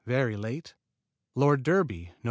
[0.07, 0.73] Very late
[1.35, 2.15] Lord Derby Nov.